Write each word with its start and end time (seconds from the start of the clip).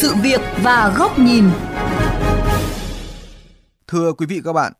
sự 0.00 0.14
việc 0.22 0.40
và 0.62 0.94
góc 0.98 1.18
nhìn. 1.18 1.44
Thưa 3.86 4.12
quý 4.12 4.26
vị 4.26 4.40
các 4.44 4.52
bạn, 4.52 4.72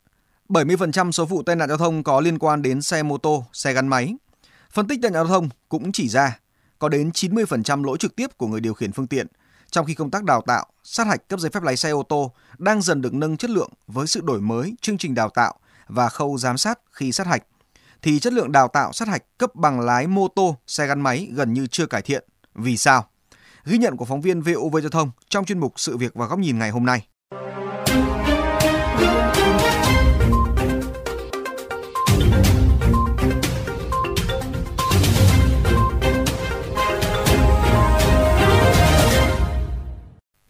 70% 0.48 1.10
số 1.10 1.24
vụ 1.24 1.42
tai 1.42 1.56
nạn 1.56 1.68
giao 1.68 1.78
thông 1.78 2.02
có 2.02 2.20
liên 2.20 2.38
quan 2.38 2.62
đến 2.62 2.82
xe 2.82 3.02
mô 3.02 3.18
tô, 3.18 3.44
xe 3.52 3.72
gắn 3.72 3.88
máy. 3.88 4.14
Phân 4.72 4.88
tích 4.88 4.98
tai 5.02 5.10
nạn 5.10 5.26
giao 5.26 5.26
thông 5.26 5.48
cũng 5.68 5.92
chỉ 5.92 6.08
ra 6.08 6.38
có 6.78 6.88
đến 6.88 7.10
90% 7.10 7.84
lỗi 7.84 7.98
trực 7.98 8.16
tiếp 8.16 8.26
của 8.36 8.46
người 8.46 8.60
điều 8.60 8.74
khiển 8.74 8.92
phương 8.92 9.06
tiện, 9.06 9.26
trong 9.70 9.86
khi 9.86 9.94
công 9.94 10.10
tác 10.10 10.24
đào 10.24 10.42
tạo, 10.46 10.66
sát 10.84 11.06
hạch 11.06 11.28
cấp 11.28 11.40
giấy 11.40 11.50
phép 11.50 11.62
lái 11.62 11.76
xe 11.76 11.90
ô 11.90 12.02
tô 12.02 12.32
đang 12.58 12.82
dần 12.82 13.02
được 13.02 13.14
nâng 13.14 13.36
chất 13.36 13.50
lượng 13.50 13.70
với 13.86 14.06
sự 14.06 14.20
đổi 14.20 14.40
mới 14.40 14.74
chương 14.80 14.98
trình 14.98 15.14
đào 15.14 15.30
tạo 15.30 15.54
và 15.88 16.08
khâu 16.08 16.38
giám 16.38 16.58
sát 16.58 16.78
khi 16.90 17.12
sát 17.12 17.26
hạch, 17.26 17.42
thì 18.02 18.18
chất 18.18 18.32
lượng 18.32 18.52
đào 18.52 18.68
tạo 18.68 18.92
sát 18.92 19.08
hạch 19.08 19.22
cấp 19.38 19.54
bằng 19.54 19.80
lái 19.80 20.06
mô 20.06 20.28
tô, 20.28 20.56
xe 20.66 20.86
gắn 20.86 21.00
máy 21.00 21.28
gần 21.32 21.52
như 21.52 21.66
chưa 21.66 21.86
cải 21.86 22.02
thiện. 22.02 22.24
Vì 22.54 22.76
sao? 22.76 23.06
Ghi 23.70 23.78
nhận 23.78 23.96
của 23.96 24.04
phóng 24.04 24.20
viên 24.20 24.40
VOV 24.40 24.76
Giao 24.80 24.90
thông 24.90 25.10
trong 25.28 25.44
chuyên 25.44 25.58
mục 25.58 25.72
Sự 25.76 25.96
việc 25.96 26.14
và 26.14 26.26
góc 26.26 26.38
nhìn 26.38 26.58
ngày 26.58 26.70
hôm 26.70 26.84
nay. 26.84 27.06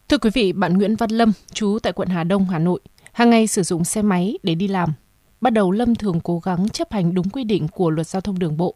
Thưa 0.08 0.18
quý 0.18 0.30
vị, 0.34 0.52
bạn 0.52 0.78
Nguyễn 0.78 0.96
Văn 0.96 1.10
Lâm, 1.10 1.32
chú 1.52 1.78
tại 1.82 1.92
quận 1.92 2.08
Hà 2.08 2.24
Đông, 2.24 2.44
Hà 2.44 2.58
Nội, 2.58 2.80
hàng 3.12 3.30
ngày 3.30 3.46
sử 3.46 3.62
dụng 3.62 3.84
xe 3.84 4.02
máy 4.02 4.38
để 4.42 4.54
đi 4.54 4.68
làm. 4.68 4.92
Bắt 5.40 5.50
đầu 5.50 5.70
Lâm 5.70 5.94
thường 5.94 6.20
cố 6.20 6.38
gắng 6.38 6.68
chấp 6.68 6.92
hành 6.92 7.14
đúng 7.14 7.30
quy 7.30 7.44
định 7.44 7.68
của 7.68 7.90
luật 7.90 8.06
giao 8.06 8.20
thông 8.20 8.38
đường 8.38 8.56
bộ. 8.56 8.74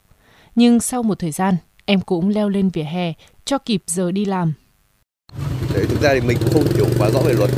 Nhưng 0.55 0.81
sau 0.81 1.03
một 1.03 1.19
thời 1.19 1.31
gian, 1.31 1.57
em 1.85 2.01
cũng 2.01 2.29
leo 2.29 2.49
lên 2.49 2.69
vỉa 2.69 2.83
hè 2.83 3.13
cho 3.45 3.59
kịp 3.59 3.83
giờ 3.87 4.13
đi 4.13 4.25
làm. 4.25 4.53
Đấy, 5.75 5.87
thực 5.89 6.03
ra 6.03 6.15
thì 6.15 6.21
mình 6.21 6.39
cũng 6.41 6.53
không 6.53 6.75
hiểu 6.75 6.87
quá 6.99 7.11
rõ 7.11 7.21
về 7.21 7.33
luật. 7.33 7.51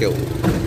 Kiểu 0.00 0.12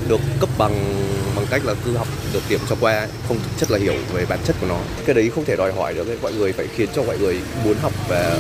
được 0.08 0.22
cấp 0.40 0.50
bằng 0.58 1.02
bằng 1.36 1.46
cách 1.50 1.66
là 1.66 1.74
cứ 1.86 1.98
học 1.98 2.08
được 2.34 2.40
điểm 2.50 2.60
cho 2.70 2.76
qua 2.82 3.08
không 3.28 3.38
thực 3.38 3.52
chất 3.58 3.72
là 3.72 3.78
hiểu 3.78 3.94
về 4.14 4.26
bản 4.26 4.40
chất 4.44 4.56
của 4.62 4.68
nó 4.68 4.80
cái 5.06 5.16
đấy 5.16 5.30
không 5.36 5.46
thể 5.46 5.56
đòi 5.56 5.74
hỏi 5.74 5.94
được 5.94 6.22
mọi 6.22 6.34
người 6.34 6.54
phải 6.54 6.68
khiến 6.68 6.90
cho 6.96 7.04
mọi 7.04 7.18
người 7.18 7.40
muốn 7.66 7.78
học 7.82 7.94
và 8.10 8.38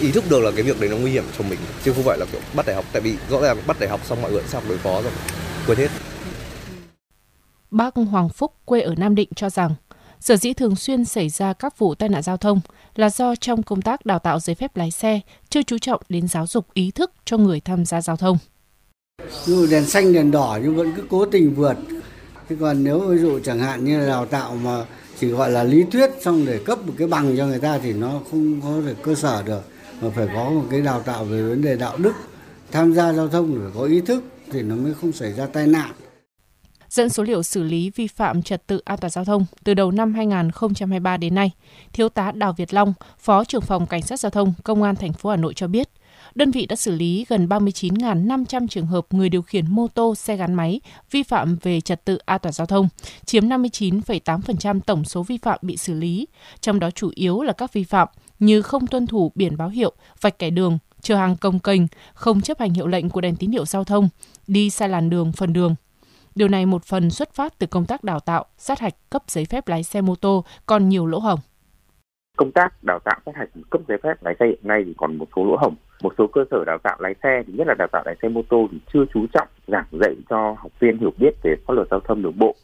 ý 0.00 0.10
thức 0.12 0.24
được 0.30 0.40
là 0.40 0.50
cái 0.50 0.62
việc 0.62 0.80
đấy 0.80 0.90
nó 0.90 0.96
nguy 0.96 1.10
hiểm 1.10 1.24
cho 1.38 1.44
mình 1.44 1.58
chứ 1.84 1.92
không 1.92 2.04
phải 2.04 2.18
là 2.18 2.26
kiểu 2.32 2.40
bắt 2.54 2.66
đại 2.66 2.76
học 2.76 2.84
tại 2.92 3.02
vì 3.02 3.16
rõ 3.30 3.40
ràng 3.40 3.56
bắt 3.66 3.80
đại 3.80 3.88
học 3.88 4.00
xong 4.04 4.22
mọi 4.22 4.32
người 4.32 4.42
học 4.52 4.62
đối 4.68 4.78
phó 4.78 5.02
rồi 5.02 5.12
quên 5.66 5.78
hết 5.78 5.88
Bác 7.70 7.94
Hoàng 7.94 8.28
Phúc 8.28 8.52
quê 8.64 8.80
ở 8.80 8.94
Nam 8.96 9.14
Định 9.14 9.28
cho 9.36 9.50
rằng 9.50 9.74
sở 10.22 10.36
dĩ 10.36 10.52
thường 10.52 10.76
xuyên 10.76 11.04
xảy 11.04 11.28
ra 11.28 11.52
các 11.52 11.78
vụ 11.78 11.94
tai 11.94 12.08
nạn 12.08 12.22
giao 12.22 12.36
thông 12.36 12.60
là 12.96 13.10
do 13.10 13.34
trong 13.34 13.62
công 13.62 13.82
tác 13.82 14.06
đào 14.06 14.18
tạo 14.18 14.40
giấy 14.40 14.54
phép 14.54 14.76
lái 14.76 14.90
xe 14.90 15.20
chưa 15.48 15.62
chú 15.62 15.78
trọng 15.78 16.02
đến 16.08 16.28
giáo 16.28 16.46
dục 16.46 16.66
ý 16.74 16.90
thức 16.90 17.12
cho 17.24 17.36
người 17.36 17.60
tham 17.60 17.84
gia 17.84 18.00
giao 18.00 18.16
thông. 18.16 18.38
Dù 19.44 19.66
đèn 19.66 19.86
xanh, 19.86 20.12
đèn 20.12 20.30
đỏ 20.30 20.58
nhưng 20.62 20.76
vẫn 20.76 20.92
cứ 20.96 21.02
cố 21.10 21.26
tình 21.26 21.54
vượt. 21.54 21.76
Thế 22.48 22.56
còn 22.60 22.84
nếu 22.84 23.00
ví 23.00 23.18
dụ 23.18 23.40
chẳng 23.44 23.58
hạn 23.58 23.84
như 23.84 24.00
là 24.00 24.06
đào 24.06 24.26
tạo 24.26 24.56
mà 24.56 24.84
chỉ 25.20 25.26
gọi 25.26 25.50
là 25.50 25.62
lý 25.62 25.84
thuyết 25.92 26.10
xong 26.20 26.46
để 26.46 26.60
cấp 26.64 26.86
một 26.86 26.92
cái 26.98 27.08
bằng 27.08 27.36
cho 27.36 27.46
người 27.46 27.58
ta 27.58 27.78
thì 27.78 27.92
nó 27.92 28.20
không 28.30 28.60
có 28.60 28.80
được 28.86 28.96
cơ 29.02 29.14
sở 29.14 29.42
được 29.42 29.62
mà 30.00 30.10
phải 30.16 30.26
có 30.34 30.50
một 30.50 30.64
cái 30.70 30.80
đào 30.80 31.00
tạo 31.00 31.24
về 31.24 31.42
vấn 31.42 31.62
đề 31.62 31.76
đạo 31.76 31.96
đức, 31.96 32.12
tham 32.72 32.94
gia 32.94 33.12
giao 33.12 33.28
thông 33.28 33.58
phải 33.62 33.70
có 33.74 33.82
ý 33.84 34.00
thức 34.00 34.24
thì 34.52 34.62
nó 34.62 34.74
mới 34.74 34.94
không 35.00 35.12
xảy 35.12 35.32
ra 35.32 35.46
tai 35.46 35.66
nạn 35.66 35.90
dẫn 36.92 37.08
số 37.08 37.22
liệu 37.22 37.42
xử 37.42 37.62
lý 37.62 37.90
vi 37.90 38.06
phạm 38.06 38.42
trật 38.42 38.66
tự 38.66 38.78
an 38.84 38.98
toàn 38.98 39.10
giao 39.10 39.24
thông 39.24 39.46
từ 39.64 39.74
đầu 39.74 39.90
năm 39.90 40.14
2023 40.14 41.16
đến 41.16 41.34
nay, 41.34 41.50
Thiếu 41.92 42.08
tá 42.08 42.32
Đào 42.34 42.52
Việt 42.52 42.74
Long, 42.74 42.94
Phó 43.18 43.44
trưởng 43.44 43.62
phòng 43.62 43.86
Cảnh 43.86 44.02
sát 44.02 44.20
giao 44.20 44.30
thông 44.30 44.54
Công 44.64 44.82
an 44.82 44.96
thành 44.96 45.12
phố 45.12 45.30
Hà 45.30 45.36
Nội 45.36 45.54
cho 45.54 45.66
biết, 45.66 45.88
đơn 46.34 46.50
vị 46.50 46.66
đã 46.66 46.76
xử 46.76 46.90
lý 46.90 47.26
gần 47.28 47.46
39.500 47.46 48.68
trường 48.68 48.86
hợp 48.86 49.06
người 49.10 49.28
điều 49.28 49.42
khiển 49.42 49.64
mô 49.68 49.88
tô, 49.88 50.14
xe 50.14 50.36
gắn 50.36 50.54
máy 50.54 50.80
vi 51.10 51.22
phạm 51.22 51.56
về 51.62 51.80
trật 51.80 52.04
tự 52.04 52.16
an 52.16 52.40
toàn 52.42 52.52
giao 52.52 52.66
thông, 52.66 52.88
chiếm 53.24 53.48
59,8% 53.48 54.80
tổng 54.80 55.04
số 55.04 55.22
vi 55.22 55.38
phạm 55.38 55.58
bị 55.62 55.76
xử 55.76 55.94
lý, 55.94 56.26
trong 56.60 56.80
đó 56.80 56.90
chủ 56.90 57.10
yếu 57.14 57.42
là 57.42 57.52
các 57.52 57.72
vi 57.72 57.84
phạm 57.84 58.08
như 58.38 58.62
không 58.62 58.86
tuân 58.86 59.06
thủ 59.06 59.32
biển 59.34 59.56
báo 59.56 59.68
hiệu, 59.68 59.92
vạch 60.20 60.38
kẻ 60.38 60.50
đường, 60.50 60.78
chờ 61.02 61.16
hàng 61.16 61.36
công 61.36 61.58
kênh, 61.58 61.82
không 62.14 62.40
chấp 62.40 62.60
hành 62.60 62.74
hiệu 62.74 62.86
lệnh 62.86 63.10
của 63.10 63.20
đèn 63.20 63.36
tín 63.36 63.50
hiệu 63.50 63.66
giao 63.66 63.84
thông, 63.84 64.08
đi 64.46 64.70
sai 64.70 64.88
làn 64.88 65.10
đường, 65.10 65.32
phần 65.32 65.52
đường. 65.52 65.74
Điều 66.34 66.48
này 66.48 66.66
một 66.66 66.84
phần 66.84 67.10
xuất 67.10 67.34
phát 67.34 67.58
từ 67.58 67.66
công 67.66 67.86
tác 67.86 68.04
đào 68.04 68.20
tạo, 68.20 68.44
sát 68.58 68.80
hạch 68.80 68.94
cấp 69.10 69.22
giấy 69.26 69.44
phép 69.44 69.68
lái 69.68 69.82
xe 69.82 70.00
mô 70.00 70.14
tô 70.14 70.44
còn 70.66 70.88
nhiều 70.88 71.06
lỗ 71.06 71.18
hổng. 71.18 71.40
Công 72.36 72.52
tác 72.52 72.84
đào 72.84 72.98
tạo 73.04 73.20
sát 73.26 73.32
hạch 73.36 73.48
cấp 73.70 73.80
giấy 73.88 73.98
phép 74.02 74.14
lái 74.24 74.34
xe 74.40 74.46
hiện 74.46 74.58
nay 74.62 74.82
thì 74.86 74.94
còn 74.96 75.16
một 75.16 75.26
số 75.36 75.44
lỗ 75.44 75.56
hổng. 75.56 75.74
Một 76.02 76.12
số 76.18 76.26
cơ 76.26 76.44
sở 76.50 76.64
đào 76.64 76.78
tạo 76.82 76.96
lái 77.00 77.14
xe, 77.22 77.42
thì 77.46 77.52
nhất 77.52 77.66
là 77.66 77.74
đào 77.78 77.88
tạo 77.92 78.02
lái 78.06 78.16
xe 78.22 78.28
mô 78.28 78.42
tô 78.48 78.68
thì 78.72 78.78
chưa 78.92 79.04
chú 79.14 79.26
trọng 79.32 79.48
giảng 79.66 79.86
dạy 80.00 80.14
cho 80.30 80.56
học 80.58 80.72
viên 80.80 80.98
hiểu 80.98 81.12
biết 81.18 81.30
về 81.42 81.54
pháp 81.66 81.74
luật 81.74 81.88
giao 81.90 82.00
thông 82.00 82.22
đường 82.22 82.38
bộ, 82.38 82.54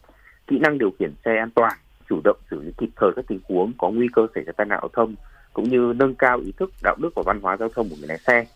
kỹ 0.46 0.58
năng 0.58 0.78
điều 0.78 0.90
khiển 0.98 1.14
xe 1.24 1.36
an 1.38 1.50
toàn, 1.54 1.72
chủ 2.08 2.20
động 2.24 2.36
xử 2.50 2.60
lý 2.62 2.72
kịp 2.78 2.88
thời 2.96 3.10
các 3.16 3.24
tình 3.28 3.40
huống 3.48 3.72
có 3.78 3.90
nguy 3.90 4.08
cơ 4.12 4.26
xảy 4.34 4.44
ra 4.44 4.52
tai 4.56 4.66
nạn 4.66 4.78
giao 4.82 4.90
thông 4.92 5.14
cũng 5.52 5.68
như 5.68 5.92
nâng 5.96 6.14
cao 6.14 6.38
ý 6.38 6.52
thức 6.52 6.70
đạo 6.82 6.96
đức 6.98 7.10
và 7.14 7.22
văn 7.26 7.40
hóa 7.40 7.56
giao 7.56 7.68
thông 7.68 7.88
của 7.88 7.96
người 7.98 8.08
lái 8.08 8.18
xe. 8.18 8.46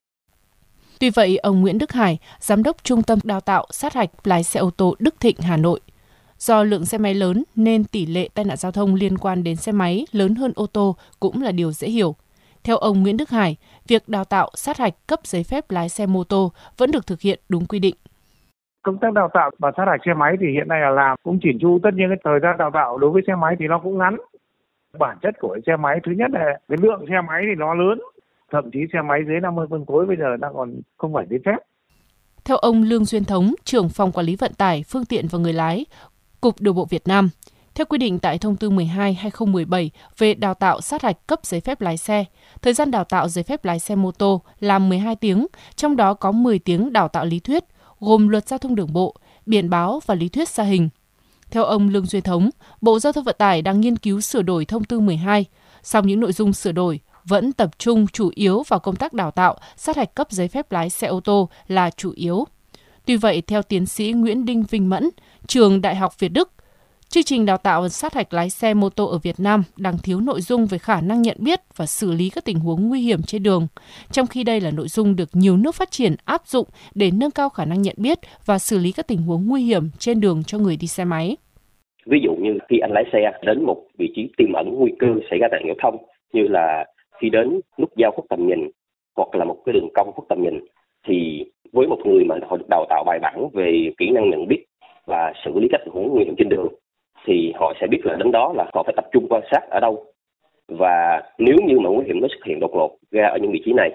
Tuy 1.03 1.11
vậy, 1.11 1.39
ông 1.43 1.61
Nguyễn 1.61 1.79
Đức 1.79 1.93
Hải, 1.93 2.19
giám 2.39 2.63
đốc 2.63 2.77
Trung 2.85 3.03
tâm 3.03 3.19
Đào 3.25 3.41
tạo 3.41 3.67
sát 3.71 3.95
hạch 3.95 4.11
lái 4.25 4.43
xe 4.43 4.61
ô 4.61 4.71
tô 4.77 4.95
Đức 4.99 5.15
Thịnh, 5.21 5.37
Hà 5.41 5.57
Nội, 5.57 5.81
do 6.39 6.63
lượng 6.63 6.85
xe 6.85 6.99
máy 6.99 7.15
lớn 7.15 7.45
nên 7.57 7.85
tỷ 7.85 8.07
lệ 8.07 8.29
tai 8.35 8.45
nạn 8.45 8.57
giao 8.57 8.73
thông 8.73 8.95
liên 8.95 9.19
quan 9.19 9.45
đến 9.45 9.57
xe 9.57 9.73
máy 9.73 10.07
lớn 10.13 10.35
hơn 10.35 10.53
ô 10.57 10.67
tô 10.67 10.97
cũng 11.21 11.43
là 11.43 11.53
điều 11.53 11.73
dễ 11.73 11.89
hiểu. 11.89 12.15
Theo 12.65 12.77
ông 12.77 13.03
Nguyễn 13.03 13.17
Đức 13.17 13.31
Hải, 13.31 13.57
việc 13.89 14.09
đào 14.09 14.25
tạo 14.25 14.51
sát 14.55 14.79
hạch 14.79 14.95
cấp 15.07 15.21
giấy 15.25 15.45
phép 15.45 15.71
lái 15.71 15.89
xe 15.89 16.07
mô 16.07 16.25
tô 16.25 16.53
vẫn 16.79 16.91
được 16.91 17.07
thực 17.07 17.21
hiện 17.21 17.41
đúng 17.49 17.67
quy 17.67 17.79
định. 17.79 17.95
Công 18.83 18.99
tác 18.99 19.13
đào 19.13 19.31
tạo 19.35 19.51
và 19.59 19.73
sát 19.77 19.85
hạch 19.91 20.01
xe 20.07 20.15
máy 20.15 20.33
thì 20.41 20.47
hiện 20.53 20.69
nay 20.69 20.81
là 20.81 20.91
làm 20.91 21.17
cũng 21.23 21.39
chỉn 21.43 21.59
chu, 21.61 21.79
tất 21.83 21.91
nhiên 21.95 22.07
cái 22.09 22.19
thời 22.25 22.41
gian 22.43 22.59
đào 22.59 22.71
tạo 22.75 22.99
đối 22.99 23.11
với 23.11 23.23
xe 23.27 23.35
máy 23.35 23.57
thì 23.59 23.67
nó 23.69 23.81
cũng 23.85 23.99
ngắn. 23.99 24.17
Bản 24.99 25.19
chất 25.23 25.35
của 25.41 25.59
xe 25.67 25.77
máy 25.77 26.01
thứ 26.07 26.13
nhất 26.13 26.31
là 26.31 26.45
cái 26.69 26.79
lượng 26.83 27.05
xe 27.09 27.21
máy 27.29 27.43
thì 27.47 27.55
nó 27.59 27.75
lớn, 27.75 28.01
thậm 28.53 28.71
chí 28.73 28.79
xe 28.93 28.99
máy 29.03 29.21
dưới 29.27 29.41
50 29.41 29.67
phân 29.71 29.87
khối 29.87 30.07
bây 30.07 30.17
giờ 30.17 30.37
đang 30.41 30.53
còn 30.55 30.81
không 30.97 31.13
phải 31.15 31.27
giấy 31.31 31.39
phép. 31.47 31.57
Theo 32.45 32.57
ông 32.57 32.83
Lương 32.83 33.05
Duyên 33.05 33.25
Thống, 33.25 33.55
trưởng 33.65 33.89
phòng 33.89 34.13
quản 34.13 34.27
lý 34.27 34.37
vận 34.37 34.55
tải, 34.55 34.85
phương 34.89 35.05
tiện 35.05 35.27
và 35.31 35.39
người 35.39 35.53
lái, 35.53 35.87
Cục 36.41 36.61
Đường 36.61 36.75
bộ 36.75 36.85
Việt 36.85 37.09
Nam, 37.09 37.31
theo 37.75 37.85
quy 37.87 37.99
định 37.99 38.19
tại 38.19 38.39
thông 38.39 38.57
tư 38.57 38.71
12/2017 38.71 39.89
về 40.19 40.35
đào 40.35 40.55
tạo 40.55 40.81
sát 40.81 41.03
hạch 41.03 41.27
cấp 41.27 41.41
giấy 41.43 41.61
phép 41.61 41.81
lái 41.81 41.97
xe, 41.97 42.25
thời 42.63 42.73
gian 42.73 42.91
đào 42.91 43.05
tạo 43.05 43.29
giấy 43.29 43.45
phép 43.45 43.65
lái 43.65 43.79
xe 43.79 43.95
mô 43.95 44.11
tô 44.11 44.43
là 44.61 44.79
12 44.79 45.17
tiếng, 45.17 45.47
trong 45.77 45.97
đó 45.97 46.15
có 46.15 46.33
10 46.33 46.59
tiếng 46.59 46.93
đào 46.93 47.09
tạo 47.09 47.25
lý 47.25 47.41
thuyết, 47.41 47.65
gồm 48.01 48.29
luật 48.29 48.49
giao 48.49 48.59
thông 48.59 48.75
đường 48.75 48.93
bộ, 48.93 49.17
biển 49.47 49.71
báo 49.71 50.01
và 50.07 50.15
lý 50.15 50.29
thuyết 50.29 50.49
xa 50.49 50.63
hình. 50.63 50.89
Theo 51.51 51.65
ông 51.65 51.89
Lương 51.89 52.07
Duyên 52.07 52.23
Thống, 52.23 52.51
Bộ 52.81 52.99
Giao 52.99 53.13
thông 53.13 53.25
Vận 53.25 53.37
tải 53.39 53.63
đang 53.63 53.81
nghiên 53.81 53.97
cứu 53.97 54.21
sửa 54.21 54.43
đổi 54.43 54.65
thông 54.65 54.85
tư 54.85 55.01
12, 55.01 55.45
song 55.83 56.07
những 56.07 56.21
nội 56.21 56.33
dung 56.33 56.53
sửa 56.53 56.73
đổi 56.73 57.01
vẫn 57.25 57.53
tập 57.53 57.79
trung 57.79 58.07
chủ 58.13 58.31
yếu 58.35 58.63
vào 58.69 58.81
công 58.81 58.97
tác 58.97 59.13
đào 59.13 59.31
tạo, 59.31 59.57
sát 59.77 59.97
hạch 59.97 60.15
cấp 60.15 60.31
giấy 60.31 60.49
phép 60.49 60.73
lái 60.73 60.91
xe 60.91 61.07
ô 61.07 61.21
tô 61.21 61.49
là 61.69 61.91
chủ 61.91 62.13
yếu. 62.17 62.45
Tuy 63.07 63.17
vậy, 63.17 63.43
theo 63.47 63.63
tiến 63.63 63.87
sĩ 63.87 64.13
Nguyễn 64.13 64.45
Đinh 64.45 64.65
Vinh 64.71 64.91
Mẫn, 64.91 65.11
trường 65.47 65.81
Đại 65.81 65.97
học 65.97 66.19
Việt 66.19 66.29
Đức, 66.29 66.53
chương 67.09 67.23
trình 67.23 67.47
đào 67.47 67.59
tạo 67.59 67.89
sát 67.89 68.15
hạch 68.15 68.35
lái 68.35 68.51
xe 68.51 68.75
mô 68.75 68.89
tô 68.89 69.07
ở 69.07 69.19
Việt 69.19 69.35
Nam 69.41 69.63
đang 69.77 69.99
thiếu 69.99 70.21
nội 70.21 70.41
dung 70.41 70.67
về 70.67 70.79
khả 70.79 71.01
năng 71.01 71.23
nhận 71.23 71.37
biết 71.41 71.61
và 71.77 71.87
xử 71.87 72.13
lý 72.13 72.31
các 72.31 72.45
tình 72.45 72.59
huống 72.59 72.89
nguy 72.89 73.01
hiểm 73.01 73.23
trên 73.23 73.43
đường, 73.43 73.67
trong 74.11 74.27
khi 74.27 74.45
đây 74.45 74.61
là 74.61 74.71
nội 74.71 74.89
dung 74.89 75.17
được 75.17 75.29
nhiều 75.33 75.57
nước 75.57 75.75
phát 75.75 75.91
triển 75.91 76.15
áp 76.25 76.43
dụng 76.47 76.69
để 76.95 77.11
nâng 77.11 77.31
cao 77.31 77.49
khả 77.49 77.65
năng 77.65 77.83
nhận 77.83 77.95
biết 77.99 78.19
và 78.47 78.59
xử 78.59 78.79
lý 78.79 78.93
các 78.93 79.07
tình 79.09 79.23
huống 79.23 79.49
nguy 79.49 79.63
hiểm 79.63 79.91
trên 79.99 80.21
đường 80.21 80.43
cho 80.47 80.59
người 80.59 80.77
đi 80.77 80.87
xe 80.87 81.05
máy. 81.05 81.37
Ví 82.07 82.19
dụ 82.25 82.31
như 82.35 82.59
khi 82.69 82.79
anh 82.79 82.93
lái 82.93 83.05
xe 83.13 83.19
đến 83.47 83.65
một 83.67 83.77
vị 83.99 84.07
trí 84.17 84.23
tiềm 84.37 84.53
ẩn 84.53 84.67
nguy 84.73 84.93
cơ 84.99 85.07
xảy 85.31 85.39
ra 85.39 85.49
tai 85.51 85.61
nạn 85.61 85.67
giao 85.67 85.77
thông 85.83 86.09
như 86.33 86.43
là 86.49 86.85
khi 87.23 87.31
đến 87.31 87.61
nút 87.79 87.91
giao 87.97 88.13
khuất 88.13 88.25
tầm 88.29 88.47
nhìn 88.47 88.71
hoặc 89.17 89.35
là 89.35 89.45
một 89.45 89.57
cái 89.67 89.73
đường 89.73 89.89
cong 89.95 90.13
khuất 90.13 90.29
tầm 90.29 90.43
nhìn 90.43 90.61
thì 91.07 91.45
với 91.73 91.87
một 91.87 91.99
người 92.05 92.25
mà 92.25 92.37
họ 92.49 92.57
được 92.57 92.67
đào 92.71 92.87
tạo 92.89 93.05
bài 93.07 93.19
bản 93.23 93.49
về 93.53 93.93
kỹ 93.99 94.11
năng 94.11 94.31
nhận 94.31 94.49
biết 94.49 94.65
và 95.07 95.33
xử 95.45 95.51
lý 95.61 95.69
các 95.71 95.81
tình 95.85 95.95
huống 95.95 96.09
nguy 96.15 96.25
hiểm 96.25 96.35
trên 96.39 96.49
đường 96.49 96.69
thì 97.25 97.53
họ 97.57 97.73
sẽ 97.81 97.87
biết 97.87 98.01
là 98.05 98.17
đến 98.17 98.33
đó 98.33 98.53
là 98.57 98.71
họ 98.75 98.83
phải 98.83 98.95
tập 98.97 99.05
trung 99.13 99.27
quan 99.31 99.43
sát 99.51 99.61
ở 99.71 99.81
đâu 99.81 100.05
và 100.69 101.23
nếu 101.39 101.57
như 101.67 101.79
mà 101.79 101.91
nguy 101.91 102.05
hiểm 102.07 102.21
nó 102.21 102.29
xuất 102.29 102.45
hiện 102.47 102.61
đột 102.61 102.71
ngột 102.75 102.97
ra 103.11 103.27
ở 103.27 103.39
những 103.43 103.53
vị 103.53 103.63
trí 103.65 103.73
này 103.73 103.91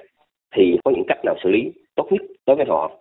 thì 0.55 0.77
có 0.85 0.91
những 0.91 1.05
cách 1.07 1.19
nào 1.25 1.35
xử 1.43 1.49
lý 1.49 1.71
tốt 1.95 2.07
nhất 2.11 2.21
đối 2.45 2.55
với 2.55 2.65
họ. 2.69 2.91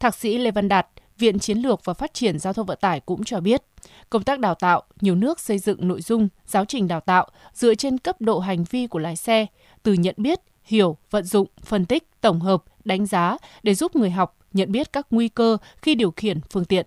Thạc 0.00 0.14
sĩ 0.14 0.38
Lê 0.38 0.50
Văn 0.50 0.68
Đạt, 0.68 0.86
Viện 1.20 1.38
Chiến 1.38 1.58
lược 1.58 1.84
và 1.84 1.94
Phát 1.94 2.14
triển 2.14 2.38
Giao 2.38 2.52
thông 2.52 2.66
Vận 2.66 2.78
tải 2.80 3.00
cũng 3.00 3.24
cho 3.24 3.40
biết, 3.40 3.62
công 4.10 4.22
tác 4.22 4.40
đào 4.40 4.54
tạo, 4.54 4.82
nhiều 5.00 5.14
nước 5.14 5.40
xây 5.40 5.58
dựng 5.58 5.88
nội 5.88 6.00
dung, 6.00 6.28
giáo 6.44 6.64
trình 6.64 6.88
đào 6.88 7.00
tạo 7.00 7.26
dựa 7.52 7.74
trên 7.74 7.98
cấp 7.98 8.16
độ 8.20 8.38
hành 8.38 8.64
vi 8.70 8.86
của 8.86 8.98
lái 8.98 9.16
xe, 9.16 9.46
từ 9.82 9.92
nhận 9.92 10.14
biết, 10.18 10.38
hiểu, 10.64 10.96
vận 11.10 11.24
dụng, 11.24 11.48
phân 11.64 11.86
tích, 11.86 12.02
tổng 12.20 12.40
hợp, 12.40 12.62
đánh 12.84 13.06
giá 13.06 13.36
để 13.62 13.74
giúp 13.74 13.96
người 13.96 14.10
học 14.10 14.36
nhận 14.52 14.72
biết 14.72 14.92
các 14.92 15.06
nguy 15.10 15.28
cơ 15.28 15.56
khi 15.82 15.94
điều 15.94 16.10
khiển 16.10 16.38
phương 16.52 16.64
tiện. 16.64 16.86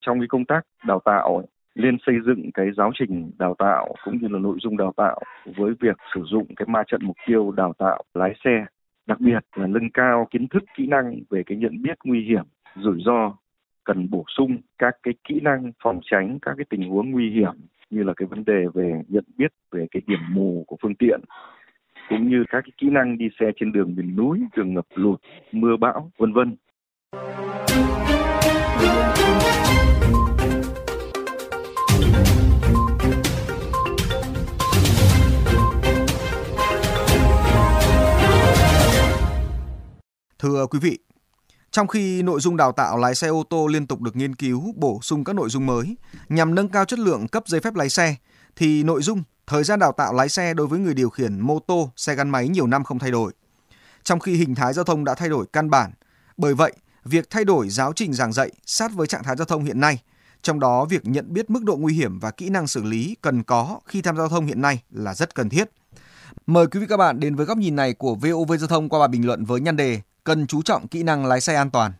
Trong 0.00 0.20
cái 0.20 0.26
công 0.28 0.44
tác 0.44 0.60
đào 0.86 1.00
tạo 1.04 1.42
liên 1.74 1.96
xây 2.06 2.14
dựng 2.26 2.50
cái 2.54 2.66
giáo 2.76 2.90
trình 2.98 3.30
đào 3.38 3.54
tạo 3.58 3.94
cũng 4.04 4.18
như 4.22 4.28
là 4.28 4.38
nội 4.38 4.56
dung 4.62 4.76
đào 4.76 4.92
tạo 4.96 5.20
với 5.56 5.72
việc 5.80 5.96
sử 6.14 6.22
dụng 6.30 6.46
cái 6.56 6.66
ma 6.68 6.82
trận 6.86 7.00
mục 7.04 7.16
tiêu 7.26 7.50
đào 7.50 7.72
tạo 7.78 8.04
lái 8.14 8.32
xe 8.44 8.66
Đặc 9.06 9.20
biệt 9.20 9.38
là 9.54 9.66
nâng 9.66 9.90
cao 9.94 10.28
kiến 10.30 10.48
thức 10.48 10.62
kỹ 10.76 10.86
năng 10.86 11.20
về 11.30 11.42
cái 11.46 11.58
nhận 11.58 11.82
biết 11.82 11.98
nguy 12.04 12.24
hiểm, 12.24 12.44
rủi 12.82 13.02
ro, 13.06 13.36
cần 13.84 14.10
bổ 14.10 14.24
sung 14.36 14.56
các 14.78 14.96
cái 15.02 15.14
kỹ 15.28 15.40
năng 15.42 15.72
phòng 15.82 16.00
tránh 16.10 16.38
các 16.42 16.54
cái 16.56 16.64
tình 16.70 16.90
huống 16.90 17.10
nguy 17.10 17.30
hiểm 17.30 17.52
như 17.90 18.02
là 18.02 18.12
cái 18.16 18.26
vấn 18.26 18.44
đề 18.44 18.64
về 18.74 19.02
nhận 19.08 19.24
biết 19.36 19.52
về 19.70 19.86
cái 19.90 20.02
điểm 20.06 20.20
mù 20.30 20.64
của 20.66 20.76
phương 20.82 20.94
tiện 20.94 21.20
cũng 22.08 22.28
như 22.28 22.44
các 22.48 22.60
cái 22.60 22.72
kỹ 22.78 22.90
năng 22.90 23.18
đi 23.18 23.28
xe 23.40 23.46
trên 23.56 23.72
đường 23.72 23.94
miền 23.96 24.16
núi, 24.16 24.40
đường 24.56 24.74
ngập 24.74 24.86
lụt, 24.94 25.20
mưa 25.52 25.76
bão, 25.76 26.10
vân 26.18 26.32
vân. 26.32 26.56
Thưa 40.38 40.66
quý 40.70 40.78
vị, 40.82 40.98
trong 41.76 41.88
khi 41.88 42.22
nội 42.22 42.40
dung 42.40 42.56
đào 42.56 42.72
tạo 42.72 42.98
lái 42.98 43.14
xe 43.14 43.28
ô 43.28 43.42
tô 43.50 43.66
liên 43.66 43.86
tục 43.86 44.00
được 44.00 44.16
nghiên 44.16 44.34
cứu, 44.34 44.72
bổ 44.76 44.98
sung 45.02 45.24
các 45.24 45.36
nội 45.36 45.48
dung 45.50 45.66
mới 45.66 45.96
nhằm 46.28 46.54
nâng 46.54 46.68
cao 46.68 46.84
chất 46.84 46.98
lượng 46.98 47.28
cấp 47.28 47.42
giấy 47.46 47.60
phép 47.60 47.74
lái 47.74 47.88
xe, 47.88 48.16
thì 48.56 48.82
nội 48.82 49.02
dung 49.02 49.22
thời 49.46 49.64
gian 49.64 49.78
đào 49.78 49.92
tạo 49.92 50.14
lái 50.14 50.28
xe 50.28 50.54
đối 50.54 50.66
với 50.66 50.78
người 50.78 50.94
điều 50.94 51.10
khiển 51.10 51.40
mô 51.40 51.58
tô, 51.58 51.90
xe 51.96 52.14
gắn 52.14 52.30
máy 52.30 52.48
nhiều 52.48 52.66
năm 52.66 52.84
không 52.84 52.98
thay 52.98 53.10
đổi. 53.10 53.32
Trong 54.02 54.20
khi 54.20 54.34
hình 54.34 54.54
thái 54.54 54.72
giao 54.72 54.84
thông 54.84 55.04
đã 55.04 55.14
thay 55.14 55.28
đổi 55.28 55.46
căn 55.52 55.70
bản, 55.70 55.90
bởi 56.36 56.54
vậy, 56.54 56.72
việc 57.04 57.30
thay 57.30 57.44
đổi 57.44 57.68
giáo 57.68 57.92
trình 57.92 58.12
giảng 58.12 58.32
dạy 58.32 58.50
sát 58.66 58.92
với 58.94 59.06
trạng 59.06 59.24
thái 59.24 59.36
giao 59.36 59.46
thông 59.46 59.64
hiện 59.64 59.80
nay, 59.80 60.02
trong 60.42 60.60
đó 60.60 60.84
việc 60.84 61.04
nhận 61.04 61.32
biết 61.32 61.50
mức 61.50 61.64
độ 61.64 61.76
nguy 61.76 61.94
hiểm 61.94 62.18
và 62.18 62.30
kỹ 62.30 62.48
năng 62.48 62.66
xử 62.66 62.82
lý 62.82 63.16
cần 63.20 63.42
có 63.42 63.80
khi 63.86 64.02
tham 64.02 64.16
gia 64.16 64.20
giao 64.20 64.28
thông 64.28 64.46
hiện 64.46 64.60
nay 64.60 64.82
là 64.90 65.14
rất 65.14 65.34
cần 65.34 65.48
thiết. 65.48 65.70
Mời 66.46 66.66
quý 66.66 66.80
vị 66.80 66.86
các 66.88 66.96
bạn 66.96 67.20
đến 67.20 67.34
với 67.34 67.46
góc 67.46 67.58
nhìn 67.58 67.76
này 67.76 67.92
của 67.92 68.14
VOV 68.14 68.52
Giao 68.58 68.68
thông 68.68 68.88
qua 68.88 68.98
bài 68.98 69.08
bình 69.08 69.26
luận 69.26 69.44
với 69.44 69.60
nhan 69.60 69.76
đề 69.76 70.00
cần 70.26 70.46
chú 70.46 70.62
trọng 70.62 70.88
kỹ 70.88 71.02
năng 71.02 71.26
lái 71.26 71.40
xe 71.40 71.54
an 71.54 71.70
toàn. 71.70 71.92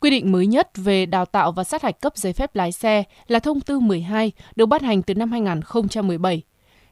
Quy 0.00 0.10
định 0.10 0.32
mới 0.32 0.46
nhất 0.46 0.70
về 0.74 1.06
đào 1.06 1.24
tạo 1.24 1.52
và 1.52 1.64
sát 1.64 1.82
hạch 1.82 2.00
cấp 2.00 2.16
giấy 2.16 2.32
phép 2.32 2.56
lái 2.56 2.72
xe 2.72 3.02
là 3.26 3.38
thông 3.38 3.60
tư 3.60 3.80
12 3.80 4.32
được 4.56 4.66
ban 4.66 4.82
hành 4.82 5.02
từ 5.02 5.14
năm 5.14 5.30
2017. 5.30 6.42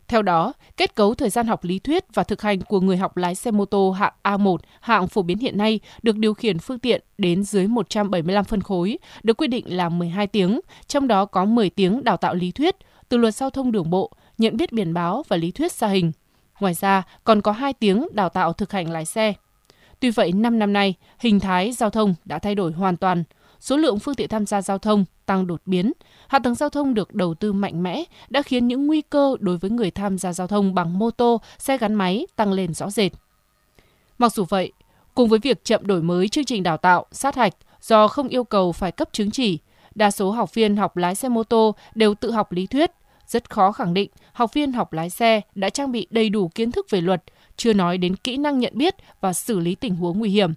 Theo 0.08 0.22
đó, 0.22 0.52
kết 0.76 0.94
cấu 0.94 1.14
thời 1.14 1.30
gian 1.30 1.46
học 1.46 1.64
lý 1.64 1.78
thuyết 1.78 2.04
và 2.14 2.22
thực 2.22 2.42
hành 2.42 2.60
của 2.60 2.80
người 2.80 2.96
học 2.96 3.16
lái 3.16 3.34
xe 3.34 3.50
mô 3.50 3.64
tô 3.64 3.90
hạng 3.90 4.12
A1, 4.22 4.56
hạng 4.80 5.08
phổ 5.08 5.22
biến 5.22 5.38
hiện 5.38 5.58
nay 5.58 5.80
được 6.02 6.16
điều 6.16 6.34
khiển 6.34 6.58
phương 6.58 6.78
tiện 6.78 7.02
đến 7.18 7.44
dưới 7.44 7.66
175 7.66 8.44
phân 8.44 8.62
khối, 8.62 8.98
được 9.22 9.36
quy 9.36 9.46
định 9.46 9.76
là 9.76 9.88
12 9.88 10.26
tiếng, 10.26 10.60
trong 10.86 11.08
đó 11.08 11.24
có 11.24 11.44
10 11.44 11.70
tiếng 11.70 12.04
đào 12.04 12.16
tạo 12.16 12.34
lý 12.34 12.52
thuyết 12.52 12.76
từ 13.08 13.16
luật 13.16 13.34
giao 13.34 13.50
thông 13.50 13.72
đường 13.72 13.90
bộ, 13.90 14.12
nhận 14.38 14.56
biết 14.56 14.72
biển 14.72 14.94
báo 14.94 15.22
và 15.28 15.36
lý 15.36 15.50
thuyết 15.50 15.72
xa 15.72 15.86
hình. 15.88 16.12
Ngoài 16.60 16.74
ra, 16.74 17.02
còn 17.24 17.40
có 17.40 17.52
2 17.52 17.72
tiếng 17.72 18.08
đào 18.12 18.28
tạo 18.28 18.52
thực 18.52 18.72
hành 18.72 18.90
lái 18.90 19.04
xe. 19.04 19.34
Tuy 20.00 20.10
vậy, 20.10 20.32
5 20.32 20.58
năm 20.58 20.72
nay, 20.72 20.94
hình 21.18 21.40
thái 21.40 21.72
giao 21.72 21.90
thông 21.90 22.14
đã 22.24 22.38
thay 22.38 22.54
đổi 22.54 22.72
hoàn 22.72 22.96
toàn. 22.96 23.24
Số 23.60 23.76
lượng 23.76 23.98
phương 23.98 24.14
tiện 24.14 24.28
tham 24.28 24.46
gia 24.46 24.62
giao 24.62 24.78
thông 24.78 25.04
tăng 25.26 25.46
đột 25.46 25.62
biến. 25.66 25.92
Hạ 26.28 26.38
tầng 26.38 26.54
giao 26.54 26.68
thông 26.68 26.94
được 26.94 27.14
đầu 27.14 27.34
tư 27.34 27.52
mạnh 27.52 27.82
mẽ 27.82 28.04
đã 28.28 28.42
khiến 28.42 28.68
những 28.68 28.86
nguy 28.86 29.00
cơ 29.00 29.36
đối 29.40 29.56
với 29.56 29.70
người 29.70 29.90
tham 29.90 30.18
gia 30.18 30.32
giao 30.32 30.46
thông 30.46 30.74
bằng 30.74 30.98
mô 30.98 31.10
tô, 31.10 31.40
xe 31.58 31.78
gắn 31.78 31.94
máy 31.94 32.26
tăng 32.36 32.52
lên 32.52 32.74
rõ 32.74 32.90
rệt. 32.90 33.12
Mặc 34.18 34.32
dù 34.32 34.44
vậy, 34.48 34.72
cùng 35.14 35.28
với 35.28 35.38
việc 35.38 35.64
chậm 35.64 35.86
đổi 35.86 36.02
mới 36.02 36.28
chương 36.28 36.44
trình 36.44 36.62
đào 36.62 36.76
tạo, 36.76 37.06
sát 37.12 37.36
hạch 37.36 37.54
do 37.80 38.08
không 38.08 38.28
yêu 38.28 38.44
cầu 38.44 38.72
phải 38.72 38.92
cấp 38.92 39.08
chứng 39.12 39.30
chỉ, 39.30 39.58
đa 39.94 40.10
số 40.10 40.30
học 40.30 40.54
viên 40.54 40.76
học 40.76 40.96
lái 40.96 41.14
xe 41.14 41.28
mô 41.28 41.44
tô 41.44 41.74
đều 41.94 42.14
tự 42.14 42.32
học 42.32 42.52
lý 42.52 42.66
thuyết, 42.66 42.90
rất 43.26 43.50
khó 43.50 43.72
khẳng 43.72 43.94
định 43.94 44.10
học 44.32 44.54
viên 44.54 44.72
học 44.72 44.92
lái 44.92 45.10
xe 45.10 45.40
đã 45.54 45.70
trang 45.70 45.92
bị 45.92 46.06
đầy 46.10 46.28
đủ 46.28 46.48
kiến 46.48 46.72
thức 46.72 46.86
về 46.90 47.00
luật, 47.00 47.24
chưa 47.58 47.72
nói 47.72 47.98
đến 47.98 48.16
kỹ 48.16 48.36
năng 48.36 48.58
nhận 48.58 48.72
biết 48.76 48.94
và 49.20 49.32
xử 49.32 49.58
lý 49.58 49.74
tình 49.74 49.94
huống 49.94 50.18
nguy 50.18 50.30
hiểm. 50.30 50.52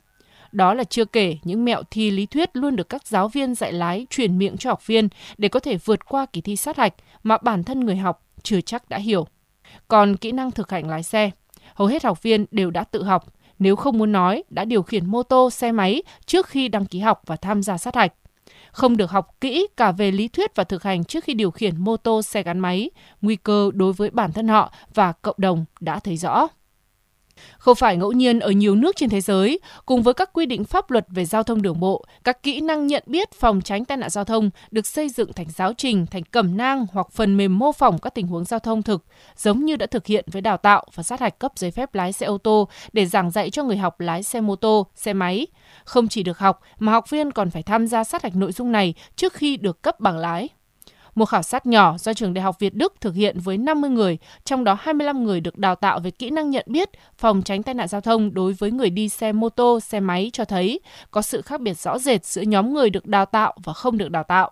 Đó 0.51 0.73
là 0.73 0.83
chưa 0.83 1.05
kể 1.05 1.37
những 1.43 1.65
mẹo 1.65 1.83
thi 1.91 2.11
lý 2.11 2.25
thuyết 2.25 2.49
luôn 2.53 2.75
được 2.75 2.89
các 2.89 3.07
giáo 3.07 3.27
viên 3.27 3.55
dạy 3.55 3.73
lái 3.73 4.07
truyền 4.09 4.37
miệng 4.37 4.57
cho 4.57 4.69
học 4.69 4.87
viên 4.87 5.07
để 5.37 5.49
có 5.49 5.59
thể 5.59 5.77
vượt 5.77 6.05
qua 6.05 6.25
kỳ 6.25 6.41
thi 6.41 6.55
sát 6.55 6.77
hạch 6.77 6.93
mà 7.23 7.37
bản 7.37 7.63
thân 7.63 7.79
người 7.79 7.95
học 7.95 8.25
chưa 8.43 8.61
chắc 8.61 8.89
đã 8.89 8.97
hiểu. 8.97 9.27
Còn 9.87 10.17
kỹ 10.17 10.31
năng 10.31 10.51
thực 10.51 10.71
hành 10.71 10.89
lái 10.89 11.03
xe, 11.03 11.31
hầu 11.73 11.87
hết 11.87 12.03
học 12.03 12.23
viên 12.23 12.45
đều 12.51 12.71
đã 12.71 12.83
tự 12.83 13.03
học, 13.03 13.33
nếu 13.59 13.75
không 13.75 13.97
muốn 13.97 14.11
nói 14.11 14.43
đã 14.49 14.65
điều 14.65 14.83
khiển 14.83 15.05
mô 15.05 15.23
tô, 15.23 15.49
xe 15.49 15.71
máy 15.71 16.03
trước 16.25 16.47
khi 16.47 16.67
đăng 16.67 16.85
ký 16.85 16.99
học 16.99 17.21
và 17.25 17.35
tham 17.35 17.63
gia 17.63 17.77
sát 17.77 17.95
hạch. 17.95 18.13
Không 18.71 18.97
được 18.97 19.11
học 19.11 19.35
kỹ 19.41 19.67
cả 19.77 19.91
về 19.91 20.11
lý 20.11 20.27
thuyết 20.27 20.55
và 20.55 20.63
thực 20.63 20.83
hành 20.83 21.03
trước 21.03 21.23
khi 21.23 21.33
điều 21.33 21.51
khiển 21.51 21.77
mô 21.77 21.97
tô, 21.97 22.21
xe 22.21 22.43
gắn 22.43 22.59
máy, 22.59 22.89
nguy 23.21 23.35
cơ 23.35 23.71
đối 23.73 23.93
với 23.93 24.09
bản 24.09 24.31
thân 24.31 24.47
họ 24.47 24.73
và 24.93 25.11
cộng 25.11 25.35
đồng 25.37 25.65
đã 25.79 25.99
thấy 25.99 26.17
rõ. 26.17 26.47
Không 27.57 27.75
phải 27.75 27.97
ngẫu 27.97 28.11
nhiên 28.11 28.39
ở 28.39 28.51
nhiều 28.51 28.75
nước 28.75 28.95
trên 28.95 29.09
thế 29.09 29.21
giới, 29.21 29.59
cùng 29.85 30.01
với 30.01 30.13
các 30.13 30.29
quy 30.33 30.45
định 30.45 30.63
pháp 30.63 30.91
luật 30.91 31.05
về 31.09 31.25
giao 31.25 31.43
thông 31.43 31.61
đường 31.61 31.79
bộ, 31.79 32.05
các 32.23 32.43
kỹ 32.43 32.61
năng 32.61 32.87
nhận 32.87 33.03
biết 33.05 33.31
phòng 33.31 33.61
tránh 33.61 33.85
tai 33.85 33.97
nạn 33.97 34.09
giao 34.09 34.23
thông 34.23 34.49
được 34.71 34.87
xây 34.87 35.09
dựng 35.09 35.33
thành 35.33 35.47
giáo 35.55 35.73
trình, 35.73 36.05
thành 36.05 36.23
cẩm 36.23 36.57
nang 36.57 36.85
hoặc 36.93 37.07
phần 37.11 37.37
mềm 37.37 37.59
mô 37.59 37.71
phỏng 37.71 37.99
các 37.99 38.15
tình 38.15 38.27
huống 38.27 38.45
giao 38.45 38.59
thông 38.59 38.83
thực, 38.83 39.05
giống 39.35 39.65
như 39.65 39.75
đã 39.75 39.85
thực 39.85 40.05
hiện 40.05 40.25
với 40.31 40.41
đào 40.41 40.57
tạo 40.57 40.85
và 40.93 41.03
sát 41.03 41.19
hạch 41.19 41.39
cấp 41.39 41.51
giấy 41.55 41.71
phép 41.71 41.95
lái 41.95 42.13
xe 42.13 42.25
ô 42.25 42.37
tô 42.37 42.67
để 42.93 43.05
giảng 43.05 43.31
dạy 43.31 43.49
cho 43.49 43.63
người 43.63 43.77
học 43.77 43.99
lái 43.99 44.23
xe 44.23 44.41
mô 44.41 44.55
tô, 44.55 44.87
xe 44.95 45.13
máy. 45.13 45.47
Không 45.85 46.07
chỉ 46.07 46.23
được 46.23 46.39
học 46.39 46.61
mà 46.79 46.91
học 46.91 47.09
viên 47.09 47.31
còn 47.31 47.49
phải 47.49 47.63
tham 47.63 47.87
gia 47.87 48.03
sát 48.03 48.23
hạch 48.23 48.35
nội 48.35 48.51
dung 48.51 48.71
này 48.71 48.93
trước 49.15 49.33
khi 49.33 49.57
được 49.57 49.81
cấp 49.81 49.99
bằng 49.99 50.17
lái. 50.17 50.49
Một 51.15 51.25
khảo 51.25 51.43
sát 51.43 51.65
nhỏ 51.65 51.97
do 51.97 52.13
trường 52.13 52.33
Đại 52.33 52.43
học 52.43 52.59
Việt 52.59 52.75
Đức 52.75 52.93
thực 53.01 53.15
hiện 53.15 53.39
với 53.39 53.57
50 53.57 53.89
người, 53.89 54.17
trong 54.43 54.63
đó 54.63 54.77
25 54.79 55.23
người 55.23 55.41
được 55.41 55.57
đào 55.57 55.75
tạo 55.75 55.99
về 55.99 56.11
kỹ 56.11 56.29
năng 56.29 56.49
nhận 56.49 56.65
biết, 56.69 56.89
phòng 57.17 57.41
tránh 57.41 57.63
tai 57.63 57.75
nạn 57.75 57.87
giao 57.87 58.01
thông 58.01 58.33
đối 58.33 58.53
với 58.53 58.71
người 58.71 58.89
đi 58.89 59.09
xe 59.09 59.31
mô 59.31 59.49
tô, 59.49 59.79
xe 59.79 59.99
máy 59.99 60.29
cho 60.33 60.45
thấy 60.45 60.79
có 61.11 61.21
sự 61.21 61.41
khác 61.41 61.61
biệt 61.61 61.77
rõ 61.77 61.99
rệt 61.99 62.25
giữa 62.25 62.41
nhóm 62.41 62.73
người 62.73 62.89
được 62.89 63.05
đào 63.05 63.25
tạo 63.25 63.53
và 63.63 63.73
không 63.73 63.97
được 63.97 64.11
đào 64.11 64.23
tạo. 64.23 64.51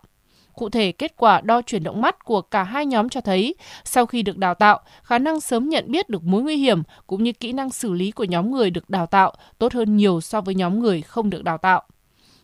Cụ 0.53 0.69
thể, 0.69 0.91
kết 0.91 1.13
quả 1.17 1.41
đo 1.41 1.61
chuyển 1.61 1.83
động 1.83 2.01
mắt 2.01 2.25
của 2.25 2.41
cả 2.41 2.63
hai 2.63 2.85
nhóm 2.85 3.09
cho 3.09 3.21
thấy, 3.21 3.55
sau 3.83 4.05
khi 4.05 4.21
được 4.21 4.37
đào 4.37 4.53
tạo, 4.53 4.79
khả 5.03 5.19
năng 5.19 5.41
sớm 5.41 5.69
nhận 5.69 5.91
biết 5.91 6.09
được 6.09 6.23
mối 6.23 6.41
nguy 6.41 6.55
hiểm 6.55 6.83
cũng 7.07 7.23
như 7.23 7.31
kỹ 7.31 7.51
năng 7.51 7.69
xử 7.69 7.93
lý 7.93 8.11
của 8.11 8.23
nhóm 8.23 8.51
người 8.51 8.69
được 8.69 8.89
đào 8.89 9.05
tạo 9.05 9.33
tốt 9.57 9.73
hơn 9.73 9.97
nhiều 9.97 10.21
so 10.21 10.41
với 10.41 10.55
nhóm 10.55 10.79
người 10.79 11.01
không 11.01 11.29
được 11.29 11.43
đào 11.43 11.57
tạo. 11.57 11.83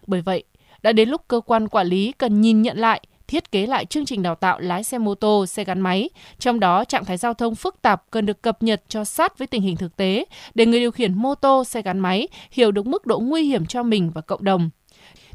Bởi 0.08 0.22
vậy, 0.22 0.44
đã 0.82 0.92
đến 0.92 1.10
lúc 1.10 1.22
cơ 1.28 1.40
quan 1.40 1.68
quản 1.68 1.88
lý 1.88 2.12
cần 2.12 2.42
nhìn 2.42 2.62
nhận 2.62 2.78
lại 2.78 3.02
thiết 3.28 3.52
kế 3.52 3.68
lại 3.68 3.86
chương 3.86 4.06
trình 4.06 4.24
đào 4.24 4.36
tạo 4.36 4.60
lái 4.60 4.84
xe 4.84 4.98
mô 4.98 5.16
tô, 5.16 5.46
xe 5.46 5.64
gắn 5.64 5.80
máy, 5.80 6.10
trong 6.40 6.60
đó 6.60 6.86
trạng 6.86 7.06
thái 7.06 7.18
giao 7.18 7.34
thông 7.34 7.56
phức 7.56 7.82
tạp 7.82 8.04
cần 8.12 8.26
được 8.26 8.42
cập 8.42 8.64
nhật 8.64 8.84
cho 8.88 9.04
sát 9.04 9.38
với 9.38 9.48
tình 9.48 9.62
hình 9.62 9.78
thực 9.78 9.96
tế 9.96 10.26
để 10.56 10.66
người 10.66 10.80
điều 10.80 10.92
khiển 10.92 11.14
mô 11.14 11.36
tô, 11.36 11.64
xe 11.64 11.82
gắn 11.82 12.00
máy 12.00 12.28
hiểu 12.52 12.72
được 12.72 12.88
mức 12.88 13.06
độ 13.06 13.20
nguy 13.20 13.44
hiểm 13.44 13.66
cho 13.66 13.84
mình 13.84 14.12
và 14.14 14.22
cộng 14.22 14.44
đồng. 14.44 14.70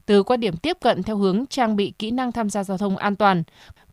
Từ 0.07 0.23
quan 0.23 0.41
điểm 0.41 0.57
tiếp 0.57 0.77
cận 0.81 1.03
theo 1.03 1.17
hướng 1.17 1.47
trang 1.47 1.77
bị 1.77 1.93
kỹ 1.99 2.11
năng 2.11 2.33
tham 2.33 2.51
gia 2.51 2.65
giao 2.65 2.79
thông 2.79 2.97
an 2.97 3.17
toàn, 3.17 3.43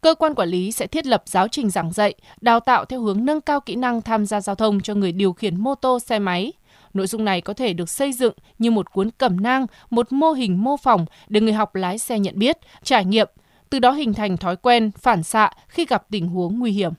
cơ 0.01 0.15
quan 0.15 0.36
quản 0.36 0.50
lý 0.50 0.72
sẽ 0.72 0.88
thiết 0.88 1.07
lập 1.07 1.24
giáo 1.25 1.48
trình 1.48 1.69
giảng 1.69 1.91
dạy, 1.91 2.13
đào 2.41 2.60
tạo 2.60 2.86
theo 2.86 3.01
hướng 3.01 3.25
nâng 3.25 3.41
cao 3.41 3.62
kỹ 3.62 3.75
năng 3.75 4.01
tham 4.01 4.25
gia 4.25 4.41
giao 4.41 4.55
thông 4.55 4.81
cho 4.81 4.93
người 4.93 5.12
điều 5.12 5.33
khiển 5.33 5.62
mô 5.62 5.75
tô, 5.75 6.00
xe 6.00 6.19
máy. 6.19 6.53
Nội 6.93 7.07
dung 7.07 7.25
này 7.25 7.41
có 7.41 7.53
thể 7.53 7.74
được 7.74 7.89
xây 7.89 8.13
dựng 8.13 8.33
như 8.60 8.72
một 8.72 8.91
cuốn 8.91 9.10
cẩm 9.17 9.41
nang, 9.41 9.65
một 9.89 10.12
mô 10.12 10.31
hình 10.31 10.63
mô 10.63 10.77
phỏng 10.77 11.05
để 11.27 11.41
người 11.41 11.53
học 11.53 11.75
lái 11.75 11.98
xe 11.98 12.19
nhận 12.19 12.39
biết, 12.39 12.57
trải 12.83 13.05
nghiệm, 13.05 13.27
từ 13.69 13.79
đó 13.79 13.91
hình 13.91 14.13
thành 14.13 14.38
thói 14.38 14.55
quen 14.55 14.91
phản 15.00 15.24
xạ 15.24 15.50
khi 15.67 15.86
gặp 15.86 16.03
tình 16.09 16.27
huống 16.27 16.59
nguy 16.59 16.71
hiểm. 16.71 16.93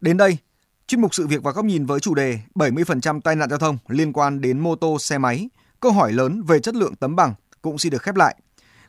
Đến 0.00 0.16
đây, 0.16 0.36
chuyên 0.86 1.00
mục 1.00 1.14
sự 1.14 1.26
việc 1.26 1.42
và 1.42 1.52
góc 1.52 1.64
nhìn 1.64 1.86
với 1.86 2.00
chủ 2.00 2.14
đề 2.14 2.38
70% 2.54 3.20
tai 3.20 3.36
nạn 3.36 3.50
giao 3.50 3.58
thông 3.58 3.78
liên 3.88 4.12
quan 4.12 4.40
đến 4.40 4.58
mô 4.58 4.76
tô, 4.76 4.98
xe 4.98 5.18
máy, 5.18 5.48
câu 5.80 5.92
hỏi 5.92 6.12
lớn 6.12 6.42
về 6.42 6.60
chất 6.60 6.74
lượng 6.74 6.94
tấm 6.94 7.16
bằng 7.16 7.34
cũng 7.62 7.78
xin 7.78 7.92
được 7.92 8.02
khép 8.02 8.16
lại. 8.16 8.36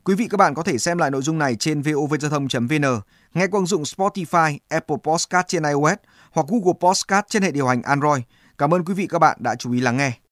Quý 0.09 0.15
vị 0.15 0.27
các 0.27 0.37
bạn 0.37 0.53
có 0.53 0.63
thể 0.63 0.77
xem 0.77 0.97
lại 0.97 1.11
nội 1.11 1.21
dung 1.21 1.37
này 1.37 1.55
trên 1.55 1.81
vovgiao 1.81 2.29
thông.vn, 2.29 3.01
nghe 3.33 3.47
qua 3.47 3.57
ứng 3.57 3.65
dụng 3.65 3.83
Spotify, 3.83 4.57
Apple 4.69 4.95
Podcast 5.03 5.47
trên 5.47 5.63
iOS 5.63 5.97
hoặc 6.31 6.47
Google 6.47 6.73
Podcast 6.81 7.25
trên 7.29 7.43
hệ 7.43 7.51
điều 7.51 7.67
hành 7.67 7.81
Android. 7.81 8.21
Cảm 8.57 8.73
ơn 8.73 8.85
quý 8.85 8.93
vị 8.93 9.07
các 9.07 9.19
bạn 9.19 9.37
đã 9.39 9.55
chú 9.55 9.71
ý 9.71 9.79
lắng 9.79 9.97
nghe. 9.97 10.28